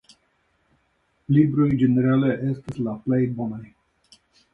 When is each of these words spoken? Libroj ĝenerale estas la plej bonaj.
Libroj 1.35 1.67
ĝenerale 1.81 2.31
estas 2.53 2.79
la 2.87 2.95
plej 3.05 3.21
bonaj. 3.41 3.61